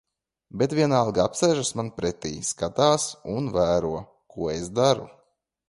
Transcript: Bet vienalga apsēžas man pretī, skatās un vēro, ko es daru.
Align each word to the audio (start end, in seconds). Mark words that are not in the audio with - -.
Bet 0.61 0.71
vienalga 0.79 1.25
apsēžas 1.31 1.69
man 1.81 1.91
pretī, 1.99 2.33
skatās 2.53 3.07
un 3.37 3.53
vēro, 3.59 3.95
ko 4.37 4.51
es 4.59 4.77
daru. 4.81 5.11